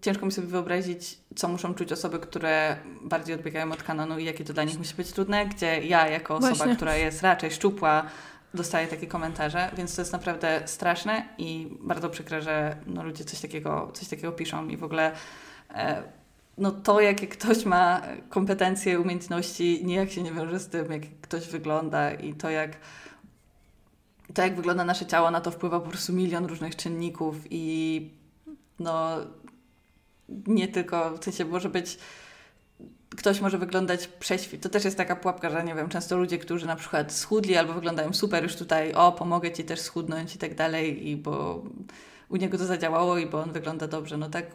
[0.00, 4.44] ciężko mi sobie wyobrazić, co muszą czuć osoby, które bardziej odbiegają od kanonu i jakie
[4.44, 6.76] to dla nich musi być trudne, gdzie ja jako osoba, Właśnie.
[6.76, 8.06] która jest raczej szczupła,
[8.54, 13.40] dostaję takie komentarze, więc to jest naprawdę straszne i bardzo przykre, że no, ludzie coś
[13.40, 15.12] takiego, coś takiego piszą i w ogóle
[15.74, 16.02] e,
[16.58, 21.48] no to, jakie ktoś ma kompetencje, umiejętności, nijak się nie wiąże z tym, jak ktoś
[21.48, 22.70] wygląda i to, jak
[24.34, 28.10] to, jak wygląda nasze ciało, na to wpływa po prostu milion różnych czynników i
[28.78, 29.16] no
[30.28, 31.98] nie tylko, w sensie może być
[33.16, 34.62] ktoś może wyglądać prześwit.
[34.62, 37.72] To też jest taka pułapka, że nie wiem, często ludzie, którzy na przykład schudli albo
[37.72, 41.62] wyglądają super już tutaj, o, pomogę Ci też schudnąć i tak dalej, i bo
[42.28, 44.16] u niego to zadziałało i bo on wygląda dobrze.
[44.16, 44.46] No tak,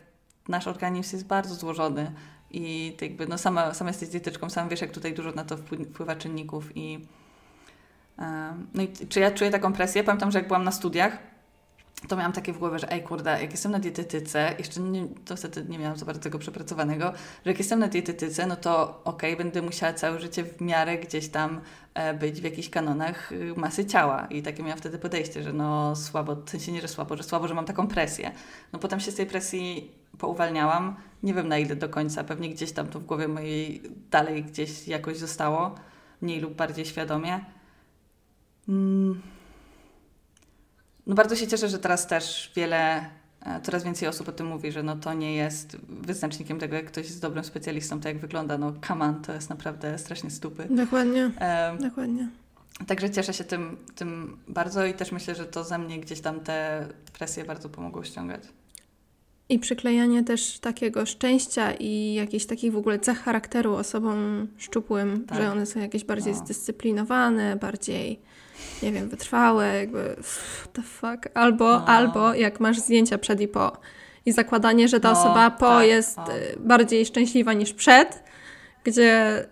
[0.47, 2.11] nasz organizm jest bardzo złożony
[2.51, 5.57] i tak jakby, no sama, sama jesteś dietyczką, sam wiesz, jak tutaj dużo na to
[5.57, 6.99] wpływa czynników i
[8.73, 10.03] no i czy ja czuję taką presję?
[10.03, 11.17] Pamiętam, że jak byłam na studiach,
[12.07, 15.35] to miałam takie w głowie, że ej kurde, jak jestem na dietetyce, jeszcze nie, to
[15.35, 17.13] wtedy nie miałam za bardzo tego przepracowanego,
[17.45, 20.97] że jak jestem na dietetyce, no to okej, okay, będę musiała całe życie w miarę
[20.97, 21.61] gdzieś tam
[21.93, 24.27] e, być w jakichś kanonach y, masy ciała.
[24.29, 27.47] I takie miałam wtedy podejście, że no słabo, w sensie nie, że słabo, że słabo,
[27.47, 28.31] że mam taką presję.
[28.73, 30.95] No potem się z tej presji pouwalniałam.
[31.23, 34.87] Nie wiem na ile do końca, pewnie gdzieś tam to w głowie mojej dalej gdzieś
[34.87, 35.75] jakoś zostało,
[36.21, 37.45] mniej lub bardziej świadomie.
[38.69, 39.21] Mm
[41.07, 43.05] no bardzo się cieszę, że teraz też wiele,
[43.45, 46.85] e, coraz więcej osób o tym mówi, że no to nie jest wyznacznikiem tego, jak
[46.85, 48.57] ktoś jest dobrym specjalistą, to jak wygląda.
[48.57, 50.67] No kaman to jest naprawdę strasznie stupy.
[50.69, 52.29] Dokładnie, e, dokładnie.
[52.87, 56.39] Także cieszę się tym, tym bardzo i też myślę, że to ze mnie gdzieś tam
[56.39, 58.43] te presje bardzo pomogło ściągać.
[59.51, 65.37] I przyklejanie też takiego szczęścia i jakichś takich w ogóle cech charakteru osobom szczupłym, tak.
[65.37, 66.39] że one są jakieś bardziej no.
[66.39, 68.19] zdyscyplinowane, bardziej
[68.83, 70.15] nie wiem, wytrwałe, jakby
[70.73, 71.29] the fuck.
[71.33, 71.85] Albo, no.
[71.85, 73.77] albo jak masz zdjęcia przed i po.
[74.25, 76.31] I zakładanie, że ta no, osoba po tak, jest o.
[76.31, 78.23] Y, bardziej szczęśliwa niż przed,
[78.83, 79.45] gdzie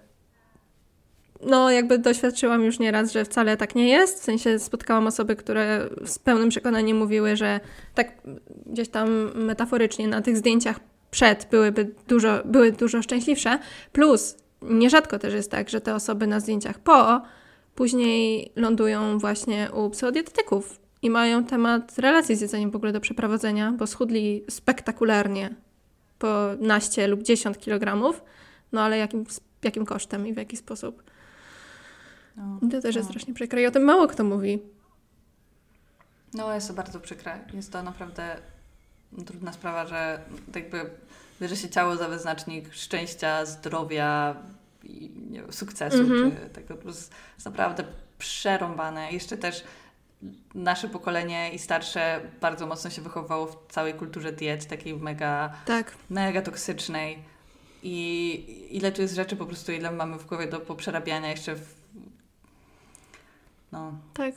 [1.42, 4.22] no jakby doświadczyłam już nieraz, że wcale tak nie jest.
[4.22, 7.60] W sensie spotkałam osoby, które z pełnym przekonaniem mówiły, że
[7.96, 8.22] tak
[8.66, 10.80] gdzieś tam metaforycznie na tych zdjęciach
[11.12, 13.60] przed byłyby dużo, były dużo szczęśliwsze.
[13.92, 17.22] Plus nierzadko też jest tak, że te osoby na zdjęciach po
[17.76, 23.72] później lądują właśnie u psychodietetyków i mają temat relacji z jedzeniem w ogóle do przeprowadzenia,
[23.72, 25.56] bo schudli spektakularnie
[26.20, 28.14] po naście lub 10 kg,
[28.72, 29.26] no ale jakim,
[29.64, 31.04] jakim kosztem i w jaki sposób.
[32.36, 33.00] No, to też no.
[33.00, 34.60] jest strasznie przykre i o tym mało kto mówi.
[36.34, 37.40] No jest to bardzo przykre.
[37.54, 38.36] Jest to naprawdę
[39.26, 40.22] trudna sprawa, że
[40.56, 40.90] jakby
[41.42, 44.36] bierze się ciało za wyznacznik szczęścia, zdrowia,
[44.84, 46.32] i nie wiem, sukcesu, mm-hmm.
[46.32, 47.12] czy tego jest
[47.46, 47.84] naprawdę
[48.18, 49.12] przerąbane.
[49.12, 49.64] Jeszcze też
[50.56, 55.96] nasze pokolenie i starsze bardzo mocno się wychowało w całej kulturze diet, takiej mega, tak.
[56.10, 57.20] mega toksycznej.
[57.84, 61.79] I ile tu jest rzeczy po prostu, ile mamy w głowie do poprzerabiania jeszcze w...
[63.72, 63.94] No.
[64.14, 64.34] Tak.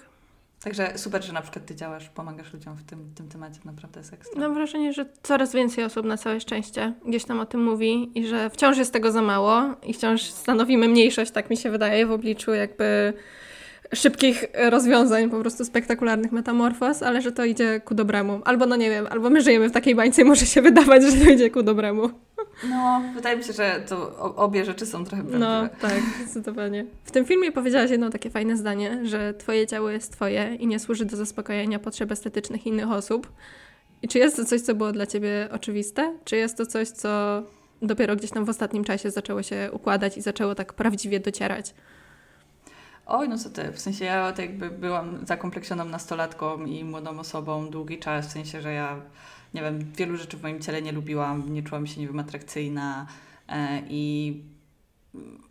[0.64, 4.12] Także super, że na przykład Ty działasz, pomagasz ludziom w tym, tym temacie, naprawdę jest
[4.12, 4.40] ekstra.
[4.40, 8.26] Mam wrażenie, że coraz więcej osób na całe szczęście gdzieś tam o tym mówi i
[8.26, 12.12] że wciąż jest tego za mało i wciąż stanowimy mniejszość, tak mi się wydaje, w
[12.12, 13.12] obliczu jakby
[13.94, 18.40] szybkich rozwiązań, po prostu spektakularnych metamorfoz, ale że to idzie ku dobremu.
[18.44, 21.24] Albo no nie wiem, albo my żyjemy w takiej bańce i może się wydawać, że
[21.24, 22.10] to idzie ku dobremu.
[22.70, 25.38] No, wydaje mi się, że to obie rzeczy są trochę prawdziwe.
[25.38, 26.86] No, tak, zdecydowanie.
[27.04, 30.78] W tym filmie powiedziałaś jedno takie fajne zdanie, że twoje ciało jest twoje i nie
[30.78, 33.32] służy do zaspokojenia potrzeb estetycznych innych osób.
[34.02, 36.18] I czy jest to coś, co było dla ciebie oczywiste?
[36.24, 37.42] Czy jest to coś, co
[37.82, 41.74] dopiero gdzieś tam w ostatnim czasie zaczęło się układać i zaczęło tak prawdziwie docierać?
[43.06, 47.70] Oj, no co ty, w sensie ja tak jakby byłam zakompleksioną nastolatką i młodą osobą
[47.70, 49.00] długi czas, w sensie, że ja,
[49.54, 53.06] nie wiem, wielu rzeczy w moim ciele nie lubiłam, nie czułam się, nie wiem, atrakcyjna
[53.48, 54.36] e, i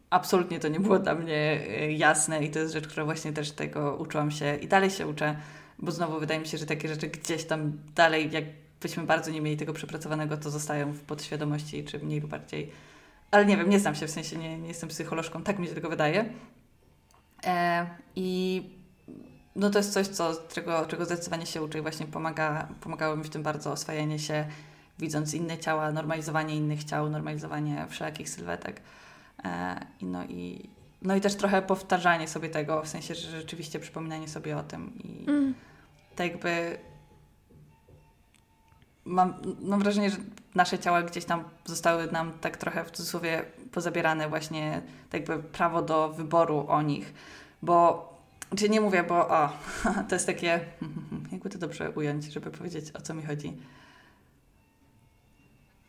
[0.09, 3.51] absolutnie to nie było dla mnie e, jasne i to jest rzecz, która właśnie też
[3.51, 5.35] tego uczyłam się i dalej się uczę,
[5.79, 9.57] bo znowu wydaje mi się, że takie rzeczy gdzieś tam dalej, jakbyśmy bardzo nie mieli
[9.57, 12.71] tego przepracowanego, to zostają w podświadomości, czy mniej lub bardziej.
[13.31, 15.73] Ale nie wiem, nie znam się, w sensie nie, nie jestem psycholożką, tak mi się
[15.73, 16.33] tego wydaje.
[17.45, 18.63] E, I
[19.55, 23.23] no to jest coś, co, czego, czego zdecydowanie się uczę i właśnie pomaga, pomagało mi
[23.23, 24.45] w tym bardzo oswajanie się,
[24.99, 28.81] widząc inne ciała, normalizowanie innych ciał, normalizowanie wszelakich sylwetek.
[29.45, 30.69] E, no, i,
[31.01, 34.93] no i też trochę powtarzanie sobie tego, w sensie, że rzeczywiście przypominanie sobie o tym
[35.03, 35.53] i mm.
[36.15, 36.77] tak jakby
[39.05, 40.17] mam, mam wrażenie, że
[40.55, 45.81] nasze ciała gdzieś tam zostały nam tak trochę w cudzysłowie pozabierane właśnie tak jakby prawo
[45.81, 47.13] do wyboru o nich,
[47.61, 48.11] bo
[48.57, 49.49] czy nie mówię, bo o,
[50.09, 50.59] to jest takie,
[51.31, 53.57] jakby to dobrze ująć, żeby powiedzieć o co mi chodzi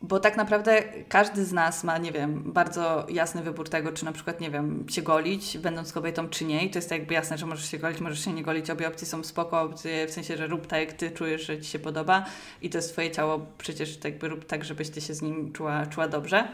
[0.03, 4.11] bo tak naprawdę każdy z nas ma, nie wiem, bardzo jasny wybór tego, czy na
[4.11, 6.65] przykład, nie wiem, się golić, będąc kobietą, czy nie.
[6.65, 8.69] I to jest jakby jasne, że możesz się golić, możesz się nie golić.
[8.69, 11.69] Obie opcje są spoko, opcje w sensie, że rób tak, jak ty czujesz, że ci
[11.69, 12.25] się podoba.
[12.61, 15.53] I to jest twoje ciało, przecież tak jakby rób tak, żebyś ty się z nim
[15.53, 16.47] czuła, czuła dobrze.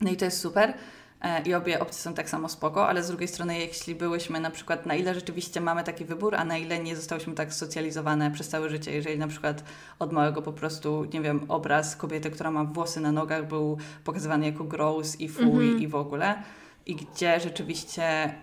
[0.00, 0.74] No i to jest super.
[1.22, 4.50] E, i obie opcje są tak samo spoko, ale z drugiej strony, jeśli byłyśmy na
[4.50, 8.48] przykład, na ile rzeczywiście mamy taki wybór, a na ile nie zostałyśmy tak socjalizowane przez
[8.48, 9.64] całe życie, jeżeli na przykład
[9.98, 14.46] od małego po prostu, nie wiem, obraz kobiety, która ma włosy na nogach był pokazywany
[14.46, 15.80] jako gross i fuj -hmm.
[15.80, 16.42] i w ogóle
[16.86, 18.34] i gdzie rzeczywiście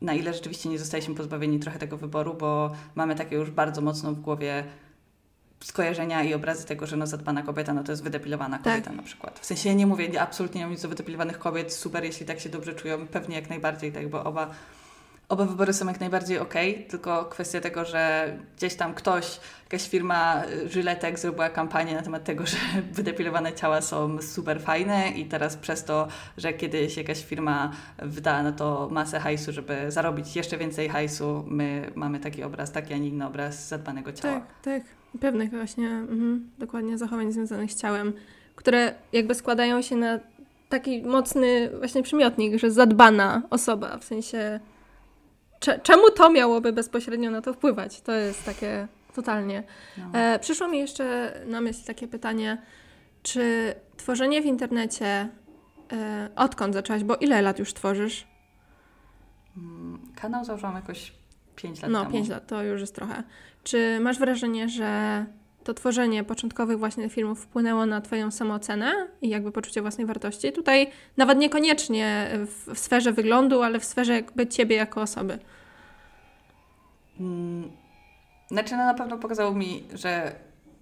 [0.00, 4.12] na ile rzeczywiście nie zostaliśmy pozbawieni trochę tego wyboru, bo mamy takie już bardzo mocno
[4.12, 4.64] w głowie
[5.64, 8.64] skojarzenia i obrazy tego, że no zadbana kobieta, no to jest wydepilowana tak.
[8.64, 8.96] kobieta tak.
[8.96, 9.38] na przykład.
[9.38, 12.40] W sensie nie mówię, nie, absolutnie nie mam nic do wydepilowanych kobiet, super, jeśli tak
[12.40, 14.50] się dobrze czują, pewnie jak najbardziej, tak, bo oba,
[15.28, 19.88] oba wybory są jak najbardziej okej, okay, tylko kwestia tego, że gdzieś tam ktoś, jakaś
[19.88, 22.56] firma Żyletek zrobiła kampanię na temat tego, że
[22.92, 28.52] wydepilowane ciała są super fajne i teraz przez to, że kiedyś jakaś firma wyda na
[28.52, 33.08] to masę hajsu, żeby zarobić jeszcze więcej hajsu, my mamy taki obraz, taki, a nie
[33.08, 34.34] inny obraz zadbanego ciała.
[34.34, 38.12] Tak, tak pewnych właśnie, mhm, dokładnie zachowań związanych z ciałem,
[38.56, 40.18] które jakby składają się na
[40.68, 44.60] taki mocny właśnie przymiotnik, że zadbana osoba, w sensie
[45.82, 48.00] czemu to miałoby bezpośrednio na to wpływać?
[48.00, 49.62] To jest takie totalnie.
[49.98, 50.18] No.
[50.18, 52.62] E, przyszło mi jeszcze na myśl takie pytanie,
[53.22, 55.28] czy tworzenie w internecie,
[55.92, 58.26] e, odkąd zaczęłaś, bo ile lat już tworzysz?
[59.56, 61.12] Mm, kanał założyłam jakoś
[61.62, 62.10] 5 lat no, temu.
[62.10, 63.22] No, 5 lat, to już jest trochę.
[63.64, 65.24] Czy masz wrażenie, że
[65.64, 70.52] to tworzenie początkowych właśnie filmów wpłynęło na Twoją samoocenę i jakby poczucie własnej wartości?
[70.52, 75.38] Tutaj nawet niekoniecznie w, w sferze wyglądu, ale w sferze jakby Ciebie jako osoby.
[77.18, 77.70] Hmm.
[78.48, 80.34] Znaczy, no na pewno pokazało mi, że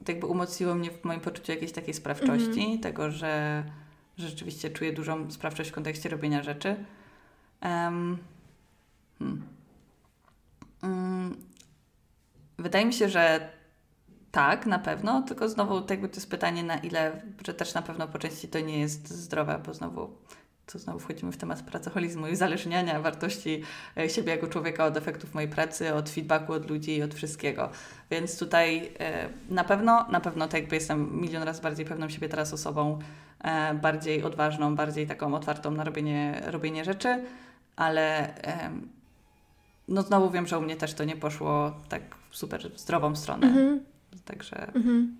[0.09, 2.83] jakby umocniło mnie w moim poczuciu jakiejś takiej sprawczości, mm -hmm.
[2.83, 3.65] tego, że,
[4.19, 6.77] że rzeczywiście czuję dużą sprawczość w kontekście robienia rzeczy.
[7.63, 8.19] Um,
[9.19, 9.43] hmm.
[10.83, 11.37] um,
[12.61, 13.51] Wydaje mi się, że
[14.31, 18.09] tak, na pewno, tylko znowu jakby to jest pytanie, na ile, że też na pewno
[18.09, 20.11] po części to nie jest zdrowe, bo znowu
[20.73, 23.63] to znowu wchodzimy w temat pracoholizmu i uzależniania wartości
[23.97, 27.71] e, siebie jako człowieka od efektów mojej pracy, od feedbacku od ludzi i od wszystkiego.
[28.11, 32.29] Więc tutaj e, na pewno, na pewno tak jakby jestem milion razy bardziej pewną siebie
[32.29, 32.99] teraz osobą,
[33.45, 37.25] e, bardziej odważną, bardziej taką otwartą na robienie, robienie rzeczy,
[37.77, 38.35] ale
[39.91, 43.47] no znowu wiem, że u mnie też to nie poszło tak w super zdrową stronę.
[43.47, 43.81] Mhm.
[44.25, 44.67] Także.
[44.75, 45.17] Mhm.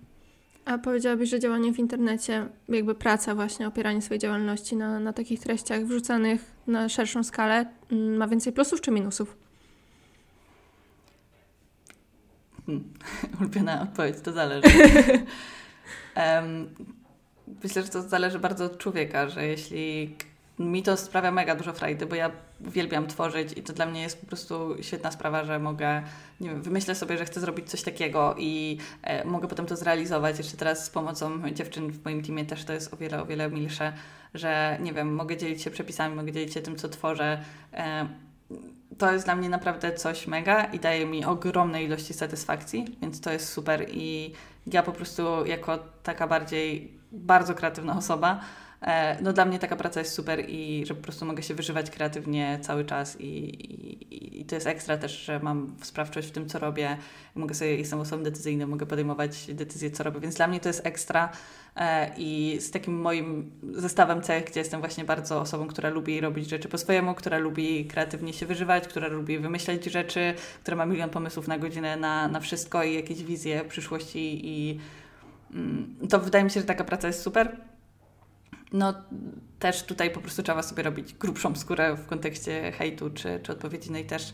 [0.65, 5.39] A powiedziałabyś, że działanie w internecie, jakby praca właśnie, opieranie swojej działalności na, na takich
[5.39, 9.37] treściach wrzucanych na szerszą skalę mm, ma więcej plusów czy minusów?
[12.65, 12.93] Hmm.
[13.39, 14.67] Ulubiona odpowiedź, to zależy.
[16.15, 16.75] um,
[17.63, 20.15] myślę, że to zależy bardzo od człowieka, że jeśli
[20.59, 22.31] mi to sprawia mega dużo frajdy, bo ja
[22.67, 26.03] uwielbiam tworzyć i to dla mnie jest po prostu świetna sprawa, że mogę,
[26.41, 30.37] nie wiem, wymyślę sobie, że chcę zrobić coś takiego i e, mogę potem to zrealizować.
[30.37, 33.49] Jeszcze teraz z pomocą dziewczyn w moim teamie też to jest o wiele, o wiele
[33.49, 33.93] milsze,
[34.33, 37.41] że nie wiem, mogę dzielić się przepisami, mogę dzielić się tym, co tworzę.
[37.73, 38.07] E,
[38.97, 43.31] to jest dla mnie naprawdę coś mega i daje mi ogromne ilości satysfakcji, więc to
[43.31, 44.33] jest super i
[44.67, 48.41] ja po prostu jako taka bardziej bardzo kreatywna osoba
[49.21, 52.59] no dla mnie taka praca jest super i że po prostu mogę się wyżywać kreatywnie
[52.61, 56.59] cały czas i, i, i to jest ekstra też, że mam sprawczość w tym, co
[56.59, 56.97] robię.
[57.35, 60.85] Mogę sobie, jestem osobą decyzyjną, mogę podejmować decyzje, co robię, więc dla mnie to jest
[60.85, 61.29] ekstra
[61.75, 66.49] e, i z takim moim zestawem cech, gdzie jestem właśnie bardzo osobą, która lubi robić
[66.49, 71.09] rzeczy po swojemu, która lubi kreatywnie się wyżywać, która lubi wymyślać rzeczy, która ma milion
[71.09, 74.79] pomysłów na godzinę na, na wszystko i jakieś wizje przyszłości i
[75.53, 77.57] mm, to wydaje mi się, że taka praca jest super
[78.71, 78.93] no
[79.59, 83.91] też tutaj po prostu trzeba sobie robić grubszą skórę w kontekście hejtu czy, czy odpowiedzi,
[83.91, 84.33] no i też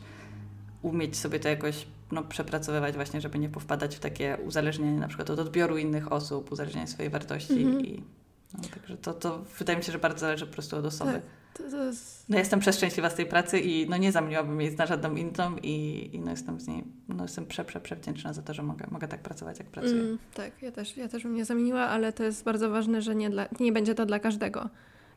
[0.81, 5.29] umieć sobie to jakoś no, przepracowywać właśnie, żeby nie powpadać w takie uzależnienie na przykład
[5.29, 7.85] od odbioru innych osób, uzależnienie swojej wartości mm -hmm.
[7.85, 8.03] i
[8.53, 11.11] no, także to, to wydaje mi się, że bardzo zależy po prostu od osoby.
[11.11, 11.21] Tak.
[11.53, 12.29] To, to jest...
[12.29, 16.09] No jestem przeszczęśliwa z tej pracy i no nie zamieniłabym jej na żadną inną i,
[16.13, 18.87] i no jestem z niej, no jestem prze, prze, prze wdzięczna za to, że mogę,
[18.91, 20.01] mogę tak pracować, jak pracuję.
[20.01, 23.15] Mm, tak, ja też, ja też bym nie zamieniła, ale to jest bardzo ważne, że
[23.15, 24.69] nie, dla, nie będzie to dla każdego.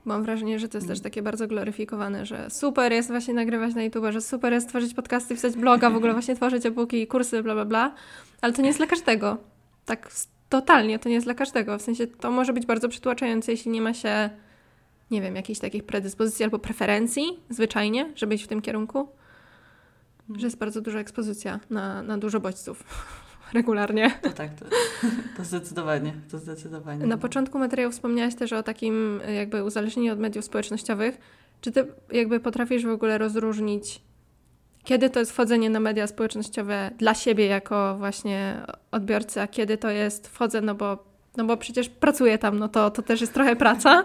[0.04, 0.96] Mam wrażenie, że to jest mm.
[0.96, 4.94] też takie bardzo gloryfikowane, że super jest właśnie nagrywać na YouTube, że super jest tworzyć
[4.94, 7.94] podcasty, pisać bloga, w ogóle właśnie tworzyć e-booki, kursy, bla, bla, bla,
[8.40, 9.36] ale to nie jest dla każdego.
[9.84, 10.10] Tak
[10.50, 11.78] totalnie, to nie jest dla każdego.
[11.78, 14.30] W sensie to może być bardzo przytłaczające, jeśli nie ma się
[15.10, 19.08] nie wiem, jakichś takich predyspozycji albo preferencji zwyczajnie, żeby iść w tym kierunku.
[20.36, 22.84] Że jest bardzo duża ekspozycja na, na dużo bodźców
[23.54, 24.10] regularnie.
[24.22, 24.64] To tak, to,
[25.36, 27.06] to zdecydowanie, to zdecydowanie.
[27.06, 31.18] Na początku materiału wspomniałaś też o takim jakby uzależnieniu od mediów społecznościowych.
[31.60, 34.00] Czy ty jakby potrafisz w ogóle rozróżnić,
[34.84, 39.90] kiedy to jest wchodzenie na media społecznościowe dla siebie jako właśnie odbiorcy, a kiedy to
[39.90, 41.04] jest wchodzę, no bo,
[41.36, 44.04] no bo przecież pracuję tam, no to, to też jest trochę praca.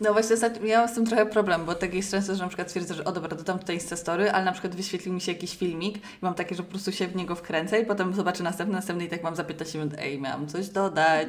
[0.00, 2.68] No właśnie, ja mam z tym trochę problem, bo tak jest często, że na przykład
[2.68, 5.96] twierdzę, że o dobra, dodam tutaj Instastory, ale na przykład wyświetlił mi się jakiś filmik
[5.98, 9.04] i mam takie, że po prostu się w niego wkręcę i potem zobaczę następny, następny
[9.04, 11.28] i tak mam za 15 minut, ej, miałam coś dodać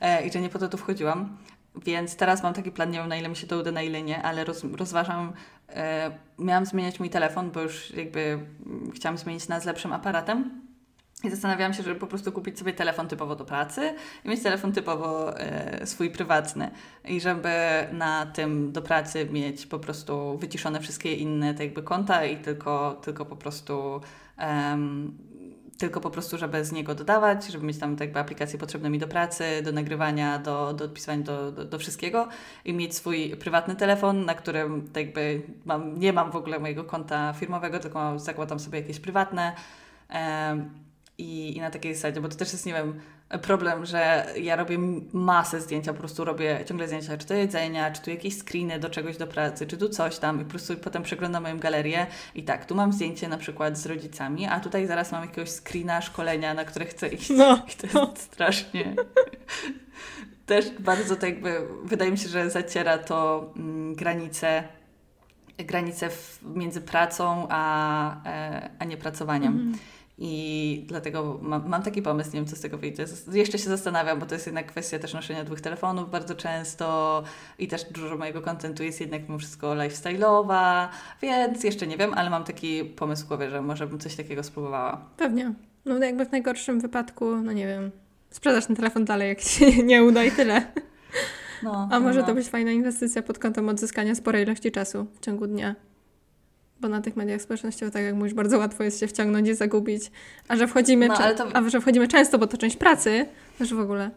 [0.00, 1.36] e, i że nie po to tu wchodziłam.
[1.74, 4.02] Więc teraz mam taki plan, nie wiem na ile mi się to uda, na ile
[4.02, 5.32] nie, ale roz, rozważam,
[5.68, 10.62] e, miałam zmieniać mój telefon, bo już jakby mm, chciałam zmienić na z lepszym aparatem
[11.24, 14.72] i zastanawiałam się, żeby po prostu kupić sobie telefon typowo do pracy i mieć telefon
[14.72, 16.70] typowo e, swój prywatny.
[17.04, 17.52] I żeby
[17.92, 23.00] na tym do pracy mieć po prostu wyciszone wszystkie inne te jakby konta i tylko,
[23.04, 24.00] tylko po prostu
[25.82, 29.08] tylko po prostu, żeby z niego dodawać, żeby mieć tam jakby aplikacje potrzebne mi do
[29.08, 32.28] pracy, do nagrywania, do, do odpisywania, do, do, do wszystkiego
[32.64, 36.84] i mieć swój prywatny telefon, na którym tak jakby mam, nie mam w ogóle mojego
[36.84, 39.52] konta firmowego, tylko zakładam sobie jakieś prywatne.
[41.18, 43.00] I, i na takiej zasadzie, bo to też jest, nie wiem,
[43.38, 44.78] problem, że ja robię
[45.12, 48.90] masę zdjęcia, po prostu robię ciągle zdjęcia, czy to jedzenia, czy tu jakieś screeny do
[48.90, 52.42] czegoś do pracy, czy tu coś tam i po prostu potem przeglądam moją galerię i
[52.42, 56.54] tak, tu mam zdjęcie na przykład z rodzicami, a tutaj zaraz mam jakiegoś screena, szkolenia,
[56.54, 57.56] na które chcę iść no.
[57.72, 58.12] i to jest no.
[58.16, 58.94] strasznie
[60.46, 64.64] też bardzo tak jakby, wydaje mi się, że zaciera to mm, granice
[65.58, 66.08] granice
[66.42, 69.52] między pracą a, e, a niepracowaniem.
[69.52, 69.78] Mm.
[70.18, 73.04] I dlatego mam, mam, taki pomysł, nie wiem co z tego wyjdzie.
[73.32, 77.22] Jeszcze się zastanawiam, bo to jest jednak kwestia też noszenia dwóch telefonów bardzo często
[77.58, 80.88] i też dużo mojego kontentu jest jednak mimo wszystko lifestyle'owa,
[81.22, 84.42] więc jeszcze nie wiem, ale mam taki pomysł w głowie, że może bym coś takiego
[84.42, 85.04] spróbowała.
[85.16, 85.52] Pewnie.
[85.84, 87.90] No jakby w najgorszym wypadku, no nie wiem,
[88.30, 90.72] sprzedasz ten telefon dalej, jak się nie uda i tyle.
[91.62, 92.26] No, A może no.
[92.26, 95.74] to być fajna inwestycja pod kątem odzyskania sporej ilości czasu w ciągu dnia
[96.82, 100.10] bo na tych mediach społecznościowych, tak jak mówisz, bardzo łatwo jest się wciągnąć i zagubić.
[100.48, 101.46] A że wchodzimy, no, to...
[101.54, 103.26] a że wchodzimy często, bo to część pracy,
[103.58, 104.10] też w ogóle.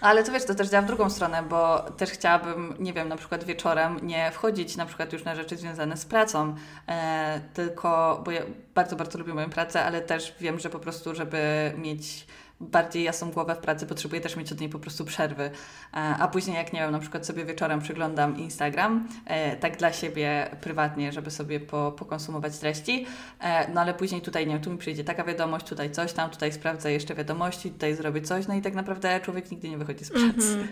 [0.00, 3.16] Ale to wiesz, to też działa w drugą stronę, bo też chciałabym, nie wiem, na
[3.16, 6.54] przykład wieczorem nie wchodzić na przykład już na rzeczy związane z pracą,
[6.88, 8.42] e, tylko, bo ja
[8.74, 12.26] bardzo, bardzo lubię moją pracę, ale też wiem, że po prostu, żeby mieć
[12.60, 15.42] bardziej jasną głowę w pracy, potrzebuję też mieć od niej po prostu przerwy.
[15.44, 19.92] E, a później, jak nie wiem, na przykład sobie wieczorem przyglądam Instagram, e, tak dla
[19.92, 23.06] siebie prywatnie, żeby sobie po, pokonsumować treści,
[23.40, 26.30] e, no ale później tutaj, nie wiem, tu mi przyjdzie taka wiadomość, tutaj coś tam,
[26.30, 30.04] tutaj sprawdzę jeszcze wiadomości, tutaj zrobię coś, no i tak naprawdę człowiek nigdy nie wychodzi
[30.04, 30.24] z pracy.
[30.34, 30.66] -hmm.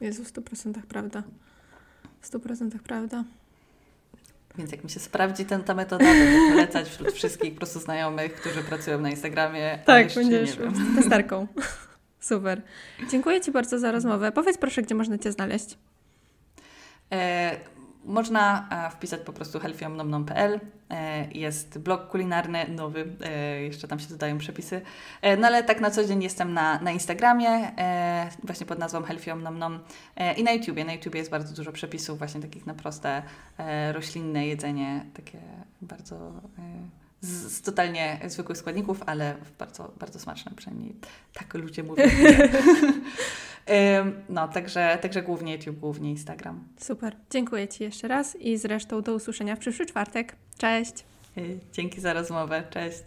[0.00, 1.22] Jest w 100% prawda.
[2.20, 3.24] W 100% prawda.
[4.58, 8.34] Więc jak mi się sprawdzi ten, ta metoda, to polecać wśród wszystkich po prostu znajomych,
[8.34, 9.78] którzy pracują na Instagramie.
[9.84, 10.56] Tak, będziesz
[10.96, 11.46] testerką.
[12.20, 12.62] Super.
[13.10, 14.32] Dziękuję Ci bardzo za rozmowę.
[14.32, 15.78] Powiedz proszę, gdzie można Cię znaleźć.
[17.12, 17.56] E,
[18.04, 20.60] można e, wpisać po prostu healthyomnomnom.pl.
[20.90, 24.80] E, jest blog kulinarny, nowy, e, jeszcze tam się dodają przepisy.
[25.38, 27.72] No ale tak na co dzień jestem na, na Instagramie,
[28.44, 29.78] właśnie pod nazwą healthyomnomnom
[30.36, 30.84] i na YouTubie.
[30.84, 33.22] Na YouTubie jest bardzo dużo przepisów właśnie takich na proste
[33.92, 35.38] roślinne jedzenie, takie
[35.82, 36.32] bardzo
[37.20, 40.94] z, z, totalnie zwykłych składników, ale bardzo, bardzo smaczne, przynajmniej
[41.32, 42.04] tak ludzie mówią.
[44.28, 46.64] No, także, także głównie YouTube, głównie Instagram.
[46.80, 47.16] Super.
[47.30, 50.36] Dziękuję Ci jeszcze raz i zresztą do usłyszenia w przyszły czwartek.
[50.58, 51.04] Cześć.
[51.72, 52.62] Dzięki za rozmowę.
[52.70, 53.02] Cześć.